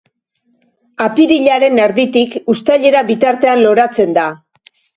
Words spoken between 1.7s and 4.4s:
erditik uztailera bitartean loratzen da.